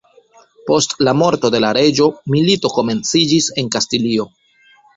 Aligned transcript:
Post 0.69 0.95
la 1.07 1.13
morto 1.19 1.51
de 1.57 1.59
la 1.67 1.69
reĝo, 1.79 2.09
milito 2.37 2.73
komenciĝis 2.81 3.53
en 3.65 3.73
Kastilio. 3.77 4.31